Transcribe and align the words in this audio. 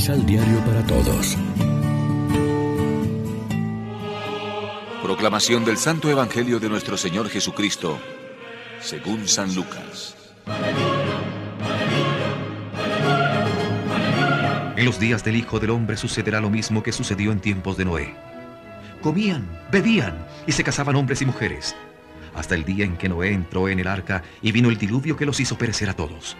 Misal 0.00 0.24
Diario 0.24 0.64
para 0.64 0.82
Todos. 0.86 1.36
Proclamación 5.02 5.66
del 5.66 5.76
Santo 5.76 6.08
Evangelio 6.08 6.58
de 6.58 6.70
nuestro 6.70 6.96
Señor 6.96 7.28
Jesucristo, 7.28 7.98
según 8.80 9.28
San 9.28 9.54
Lucas. 9.54 10.16
En 14.74 14.86
los 14.86 14.98
días 14.98 15.22
del 15.22 15.36
Hijo 15.36 15.60
del 15.60 15.68
Hombre 15.68 15.98
sucederá 15.98 16.40
lo 16.40 16.48
mismo 16.48 16.82
que 16.82 16.92
sucedió 16.92 17.30
en 17.30 17.40
tiempos 17.40 17.76
de 17.76 17.84
Noé. 17.84 18.14
Comían, 19.02 19.46
bebían 19.70 20.26
y 20.46 20.52
se 20.52 20.64
casaban 20.64 20.96
hombres 20.96 21.20
y 21.20 21.26
mujeres, 21.26 21.76
hasta 22.34 22.54
el 22.54 22.64
día 22.64 22.86
en 22.86 22.96
que 22.96 23.10
Noé 23.10 23.34
entró 23.34 23.68
en 23.68 23.78
el 23.80 23.86
arca 23.86 24.22
y 24.40 24.50
vino 24.50 24.70
el 24.70 24.78
diluvio 24.78 25.18
que 25.18 25.26
los 25.26 25.40
hizo 25.40 25.58
perecer 25.58 25.90
a 25.90 25.94
todos. 25.94 26.38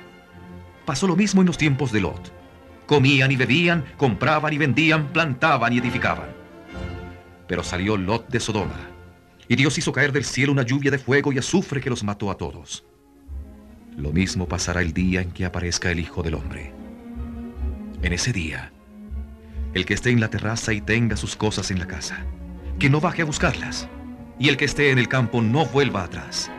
Pasó 0.86 1.06
lo 1.06 1.14
mismo 1.14 1.42
en 1.42 1.46
los 1.48 1.58
tiempos 1.58 1.92
de 1.92 2.00
Lot. 2.00 2.39
Comían 2.90 3.30
y 3.30 3.36
bebían, 3.36 3.84
compraban 3.96 4.52
y 4.52 4.58
vendían, 4.58 5.12
plantaban 5.12 5.72
y 5.72 5.78
edificaban. 5.78 6.26
Pero 7.46 7.62
salió 7.62 7.96
Lot 7.96 8.28
de 8.28 8.40
Sodoma, 8.40 8.80
y 9.46 9.54
Dios 9.54 9.78
hizo 9.78 9.92
caer 9.92 10.10
del 10.10 10.24
cielo 10.24 10.50
una 10.50 10.64
lluvia 10.64 10.90
de 10.90 10.98
fuego 10.98 11.32
y 11.32 11.38
azufre 11.38 11.80
que 11.80 11.88
los 11.88 12.02
mató 12.02 12.32
a 12.32 12.36
todos. 12.36 12.84
Lo 13.96 14.10
mismo 14.10 14.48
pasará 14.48 14.80
el 14.80 14.92
día 14.92 15.20
en 15.20 15.30
que 15.30 15.45
aparezca 15.45 15.92
el 15.92 16.00
Hijo 16.00 16.24
del 16.24 16.34
Hombre. 16.34 16.72
En 18.02 18.12
ese 18.12 18.32
día, 18.32 18.72
el 19.72 19.86
que 19.86 19.95
esté 19.95 20.10
en 20.10 20.18
la 20.18 20.28
terraza 20.28 20.72
y 20.72 20.80
tenga 20.80 21.16
sus 21.16 21.36
cosas 21.36 21.70
en 21.70 21.78
la 21.78 21.86
casa, 21.86 22.26
que 22.80 22.90
no 22.90 23.00
baje 23.00 23.22
a 23.22 23.24
buscarlas, 23.24 23.88
y 24.36 24.48
el 24.48 24.56
que 24.56 24.64
esté 24.64 24.90
en 24.90 24.98
el 24.98 25.06
campo 25.06 25.42
no 25.42 25.64
vuelva 25.64 26.02
atrás. 26.02 26.50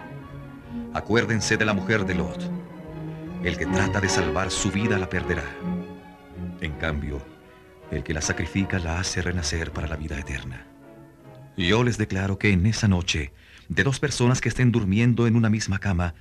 Acuérdense 0.94 1.58
de 1.58 1.66
la 1.66 1.73
mujer 1.73 2.05
de 2.05 2.16
Lot. 2.16 2.50
El 3.44 3.58
que 3.58 3.66
trata 3.66 4.00
de 4.00 4.08
salvar 4.08 4.50
su 4.50 4.72
vida 4.72 4.97
la 4.97 5.09
perderá. 5.09 5.44
En 6.62 6.73
cambio, 6.73 7.22
el 7.92 8.04
que 8.04 8.14
la 8.14 8.22
sacrifica 8.22 8.80
la 8.80 9.00
hace 9.00 9.22
renacer 9.22 9.72
para 9.72 9.88
la 9.88 9.98
vida 9.98 10.17
eterna. 10.17 10.66
Yo 11.58 11.84
les 11.84 11.98
declaro 11.98 12.40
que 12.40 12.52
en 12.52 12.66
esa 12.66 12.88
noche, 12.88 13.34
de 13.68 13.84
dos 13.84 14.00
personas 14.00 14.42
que 14.42 14.50
estén 14.50 14.72
durmiendo 14.72 15.28
en 15.28 15.36
una 15.36 15.50
misma 15.50 15.80
cama, 15.80 16.14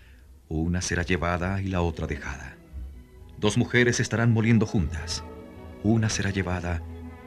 una 0.49 0.83
será 0.83 1.03
llevada 1.05 1.63
y 1.63 1.69
la 1.69 1.83
otra 1.83 2.07
dejada. 2.07 2.57
Dos 3.39 3.57
mujeres 3.57 4.01
estarán 4.01 4.33
moliendo 4.33 4.67
juntas. 4.67 5.23
Una 5.83 6.09
será 6.09 6.31
llevada 6.31 6.83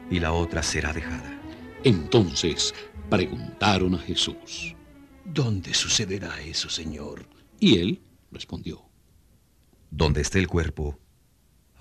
y 0.09 0.19
la 0.19 0.33
otra 0.33 0.61
será 0.61 0.91
dejada. 0.91 1.39
Entonces 1.83 2.73
preguntaron 3.09 3.95
a 3.95 3.99
Jesús, 3.99 4.75
¿Dónde 5.25 5.73
sucederá 5.73 6.41
eso, 6.41 6.69
Señor? 6.69 7.25
Y 7.59 7.79
él 7.79 8.01
respondió, 8.31 8.83
Donde 9.89 10.21
esté 10.21 10.39
el 10.39 10.47
cuerpo, 10.47 10.99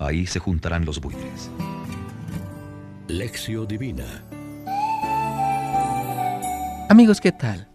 ahí 0.05 0.25
se 0.25 0.39
juntarán 0.39 0.85
los 0.85 0.99
buitres. 0.99 1.49
Lección 3.07 3.67
Divina 3.67 4.23
Amigos, 6.89 7.21
¿qué 7.21 7.31
tal? 7.31 7.67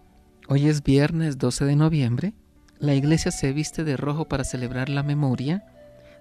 Hoy 0.46 0.68
es 0.68 0.82
viernes 0.82 1.38
12 1.38 1.64
de 1.64 1.76
noviembre. 1.76 2.34
La 2.78 2.94
iglesia 2.94 3.32
se 3.32 3.52
viste 3.52 3.82
de 3.82 3.96
rojo 3.96 4.28
para 4.28 4.44
celebrar 4.44 4.88
la 4.88 5.02
memoria 5.02 5.66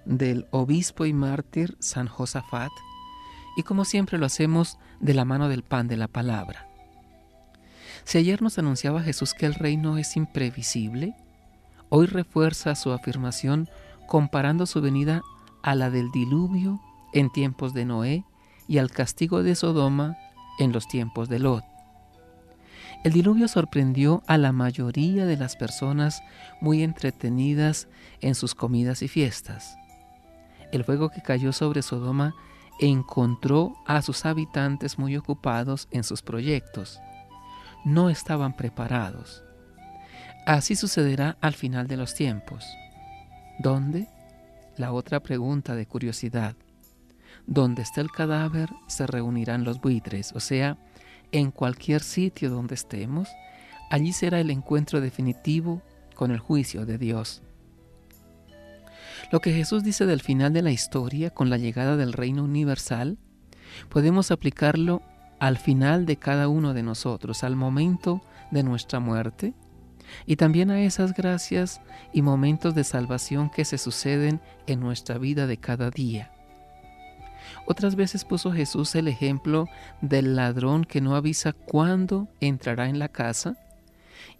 del 0.04 0.46
obispo 0.50 1.06
y 1.06 1.12
mártir 1.12 1.76
San 1.78 2.08
Josafat 2.08 2.72
y 3.56 3.62
como 3.62 3.84
siempre 3.84 4.18
lo 4.18 4.26
hacemos 4.26 4.78
de 5.00 5.14
la 5.14 5.24
mano 5.24 5.48
del 5.48 5.62
pan 5.62 5.86
de 5.86 5.96
la 5.96 6.08
palabra. 6.08 6.66
Si 8.04 8.18
ayer 8.18 8.42
nos 8.42 8.58
anunciaba 8.58 9.02
Jesús 9.02 9.34
que 9.34 9.46
el 9.46 9.54
reino 9.54 9.98
es 9.98 10.16
imprevisible, 10.16 11.14
hoy 11.90 12.06
refuerza 12.06 12.74
su 12.74 12.90
afirmación 12.90 13.68
comparando 14.06 14.66
su 14.66 14.80
venida 14.80 15.22
a 15.62 15.74
la 15.74 15.90
del 15.90 16.10
diluvio 16.10 16.80
en 17.12 17.30
tiempos 17.30 17.74
de 17.74 17.84
Noé 17.84 18.24
y 18.66 18.78
al 18.78 18.90
castigo 18.90 19.42
de 19.42 19.54
Sodoma 19.54 20.16
en 20.58 20.72
los 20.72 20.88
tiempos 20.88 21.28
de 21.28 21.38
Lot. 21.38 21.64
El 23.04 23.12
diluvio 23.12 23.46
sorprendió 23.46 24.22
a 24.26 24.38
la 24.38 24.52
mayoría 24.52 25.24
de 25.24 25.36
las 25.36 25.56
personas 25.56 26.22
muy 26.60 26.82
entretenidas 26.82 27.88
en 28.20 28.34
sus 28.34 28.54
comidas 28.54 29.02
y 29.02 29.08
fiestas. 29.08 29.76
El 30.72 30.84
fuego 30.84 31.08
que 31.08 31.22
cayó 31.22 31.52
sobre 31.52 31.82
Sodoma 31.82 32.34
encontró 32.80 33.74
a 33.86 34.02
sus 34.02 34.26
habitantes 34.26 34.98
muy 34.98 35.16
ocupados 35.16 35.88
en 35.90 36.04
sus 36.04 36.22
proyectos. 36.22 37.00
No 37.84 38.10
estaban 38.10 38.56
preparados. 38.56 39.44
Así 40.44 40.76
sucederá 40.76 41.36
al 41.40 41.54
final 41.54 41.86
de 41.86 41.96
los 41.96 42.14
tiempos. 42.14 42.66
¿Dónde? 43.58 44.08
La 44.78 44.92
otra 44.92 45.18
pregunta 45.20 45.74
de 45.74 45.86
curiosidad. 45.86 46.54
Donde 47.48 47.82
está 47.82 48.00
el 48.00 48.12
cadáver 48.12 48.70
se 48.86 49.08
reunirán 49.08 49.64
los 49.64 49.80
buitres, 49.80 50.32
o 50.34 50.40
sea, 50.40 50.78
en 51.32 51.50
cualquier 51.50 52.00
sitio 52.00 52.48
donde 52.48 52.76
estemos, 52.76 53.28
allí 53.90 54.12
será 54.12 54.38
el 54.38 54.50
encuentro 54.50 55.00
definitivo 55.00 55.82
con 56.14 56.30
el 56.30 56.38
juicio 56.38 56.86
de 56.86 56.96
Dios. 56.96 57.42
Lo 59.32 59.40
que 59.40 59.52
Jesús 59.52 59.82
dice 59.82 60.06
del 60.06 60.20
final 60.20 60.52
de 60.52 60.62
la 60.62 60.70
historia 60.70 61.30
con 61.30 61.50
la 61.50 61.58
llegada 61.58 61.96
del 61.96 62.12
reino 62.12 62.44
universal, 62.44 63.18
podemos 63.88 64.30
aplicarlo 64.30 65.02
al 65.40 65.58
final 65.58 66.06
de 66.06 66.18
cada 66.18 66.46
uno 66.46 66.72
de 66.72 66.84
nosotros, 66.84 67.42
al 67.42 67.56
momento 67.56 68.22
de 68.52 68.62
nuestra 68.62 69.00
muerte, 69.00 69.54
y 70.26 70.36
también 70.36 70.70
a 70.70 70.82
esas 70.82 71.14
gracias 71.14 71.80
y 72.12 72.22
momentos 72.22 72.74
de 72.74 72.84
salvación 72.84 73.50
que 73.50 73.64
se 73.64 73.78
suceden 73.78 74.40
en 74.66 74.80
nuestra 74.80 75.18
vida 75.18 75.46
de 75.46 75.56
cada 75.58 75.90
día. 75.90 76.32
Otras 77.66 77.96
veces 77.96 78.24
puso 78.24 78.52
Jesús 78.52 78.94
el 78.94 79.08
ejemplo 79.08 79.68
del 80.00 80.36
ladrón 80.36 80.84
que 80.84 81.00
no 81.00 81.14
avisa 81.14 81.52
cuándo 81.52 82.28
entrará 82.40 82.88
en 82.88 82.98
la 82.98 83.08
casa 83.08 83.56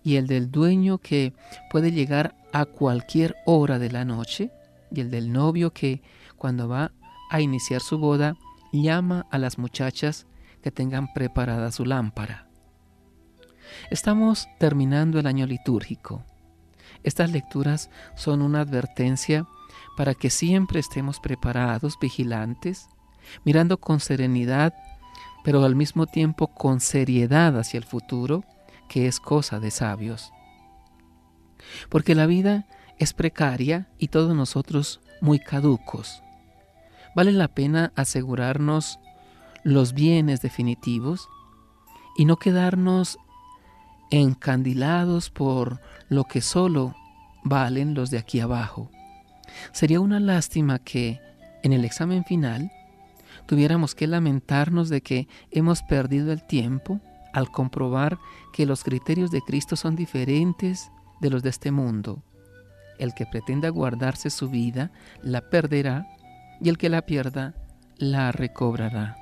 y 0.02 0.16
el 0.16 0.26
del 0.26 0.50
dueño 0.50 0.98
que 0.98 1.32
puede 1.70 1.92
llegar 1.92 2.34
a 2.52 2.64
cualquier 2.64 3.36
hora 3.46 3.78
de 3.78 3.90
la 3.90 4.04
noche 4.04 4.50
y 4.90 5.00
el 5.00 5.10
del 5.10 5.32
novio 5.32 5.72
que 5.72 6.02
cuando 6.36 6.68
va 6.68 6.92
a 7.30 7.40
iniciar 7.40 7.80
su 7.80 7.98
boda 7.98 8.36
llama 8.72 9.26
a 9.30 9.38
las 9.38 9.58
muchachas 9.58 10.26
que 10.62 10.70
tengan 10.70 11.12
preparada 11.12 11.72
su 11.72 11.84
lámpara. 11.84 12.47
Estamos 13.90 14.48
terminando 14.58 15.18
el 15.18 15.26
año 15.26 15.46
litúrgico. 15.46 16.22
Estas 17.02 17.30
lecturas 17.30 17.90
son 18.16 18.42
una 18.42 18.60
advertencia 18.60 19.46
para 19.96 20.14
que 20.14 20.30
siempre 20.30 20.80
estemos 20.80 21.20
preparados, 21.20 21.98
vigilantes, 22.00 22.88
mirando 23.44 23.78
con 23.78 24.00
serenidad, 24.00 24.74
pero 25.44 25.64
al 25.64 25.76
mismo 25.76 26.06
tiempo 26.06 26.48
con 26.48 26.80
seriedad 26.80 27.58
hacia 27.58 27.78
el 27.78 27.84
futuro, 27.84 28.44
que 28.88 29.06
es 29.06 29.20
cosa 29.20 29.60
de 29.60 29.70
sabios. 29.70 30.32
Porque 31.88 32.14
la 32.14 32.26
vida 32.26 32.66
es 32.98 33.12
precaria 33.12 33.88
y 33.98 34.08
todos 34.08 34.34
nosotros 34.34 35.00
muy 35.20 35.38
caducos. 35.38 36.22
Vale 37.14 37.32
la 37.32 37.48
pena 37.48 37.92
asegurarnos 37.96 38.98
los 39.64 39.92
bienes 39.92 40.40
definitivos 40.40 41.28
y 42.16 42.24
no 42.24 42.36
quedarnos 42.36 43.18
encandilados 44.10 45.30
por 45.30 45.80
lo 46.08 46.24
que 46.24 46.40
solo 46.40 46.94
valen 47.44 47.94
los 47.94 48.10
de 48.10 48.18
aquí 48.18 48.40
abajo. 48.40 48.90
Sería 49.72 50.00
una 50.00 50.20
lástima 50.20 50.78
que 50.78 51.20
en 51.62 51.72
el 51.72 51.84
examen 51.84 52.24
final 52.24 52.70
tuviéramos 53.46 53.94
que 53.94 54.06
lamentarnos 54.06 54.88
de 54.88 55.00
que 55.00 55.28
hemos 55.50 55.82
perdido 55.82 56.32
el 56.32 56.46
tiempo 56.46 57.00
al 57.32 57.50
comprobar 57.50 58.18
que 58.52 58.66
los 58.66 58.84
criterios 58.84 59.30
de 59.30 59.42
Cristo 59.42 59.76
son 59.76 59.96
diferentes 59.96 60.90
de 61.20 61.30
los 61.30 61.42
de 61.42 61.50
este 61.50 61.70
mundo. 61.70 62.22
El 62.98 63.14
que 63.14 63.26
pretenda 63.26 63.68
guardarse 63.68 64.30
su 64.30 64.48
vida 64.48 64.90
la 65.22 65.48
perderá 65.50 66.06
y 66.60 66.68
el 66.68 66.78
que 66.78 66.88
la 66.88 67.02
pierda 67.02 67.54
la 67.96 68.32
recobrará. 68.32 69.16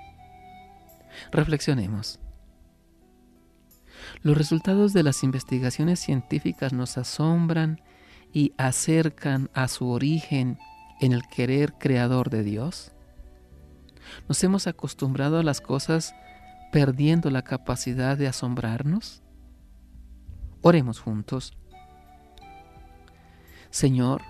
Reflexionemos. 1.31 2.19
Los 4.23 4.37
resultados 4.37 4.93
de 4.93 5.03
las 5.03 5.23
investigaciones 5.23 6.01
científicas 6.01 6.73
nos 6.73 6.99
asombran 6.99 7.81
y 8.33 8.53
acercan 8.59 9.51
a 9.55 9.69
su 9.69 9.89
origen 9.89 10.59
en 11.01 11.13
el 11.13 11.23
querer 11.29 11.75
creador 11.75 12.31
de 12.31 12.43
Dios. 12.43 12.93
Nos 14.29 14.43
hemos 14.45 14.67
acostumbrado 14.67 15.39
a 15.39 15.43
las 15.43 15.61
cosas 15.61 16.15
perdiendo 16.73 17.31
la 17.31 17.43
capacidad 17.43 18.17
de 18.17 18.29
asombrarnos. 18.29 19.23
Oremos 20.63 21.01
juntos. 21.01 21.57
Señor, 23.71 24.23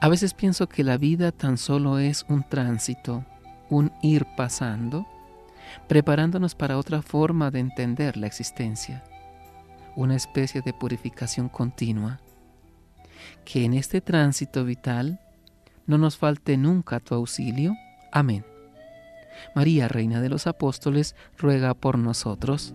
a 0.00 0.08
veces 0.08 0.34
pienso 0.34 0.68
que 0.68 0.84
la 0.84 0.98
vida 0.98 1.32
tan 1.32 1.56
solo 1.56 1.98
es 1.98 2.26
un 2.28 2.46
tránsito, 2.48 3.24
un 3.70 3.92
ir 4.02 4.26
pasando, 4.36 5.06
preparándonos 5.88 6.54
para 6.54 6.78
otra 6.78 7.02
forma 7.02 7.50
de 7.50 7.60
entender 7.60 8.16
la 8.16 8.26
existencia, 8.26 9.04
una 9.96 10.16
especie 10.16 10.62
de 10.62 10.72
purificación 10.72 11.48
continua. 11.48 12.20
Que 13.44 13.64
en 13.64 13.74
este 13.74 14.00
tránsito 14.00 14.64
vital 14.64 15.20
no 15.86 15.98
nos 15.98 16.16
falte 16.16 16.56
nunca 16.56 17.00
tu 17.00 17.14
auxilio. 17.14 17.74
Amén. 18.12 18.44
María, 19.54 19.88
Reina 19.88 20.20
de 20.20 20.28
los 20.28 20.46
Apóstoles, 20.46 21.16
ruega 21.36 21.74
por 21.74 21.98
nosotros. 21.98 22.74